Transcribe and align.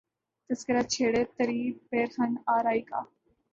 تذکرہ 0.49 0.81
چھیڑے 0.91 1.23
تری 1.35 1.61
پیرہن 1.89 2.31
آرائی 2.55 2.81
کا 2.89 2.99